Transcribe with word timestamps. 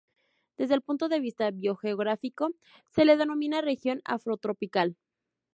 Desde 0.57 0.73
el 0.73 0.81
punto 0.81 1.09
de 1.09 1.19
vista 1.19 1.51
biogeográfico, 1.51 2.49
se 2.89 3.05
le 3.05 3.17
denomina 3.17 3.61
región 3.61 4.01
Afrotropical. 4.03 4.97